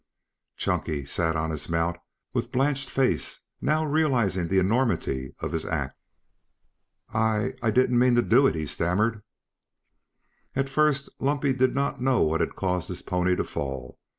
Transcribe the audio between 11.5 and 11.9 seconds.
did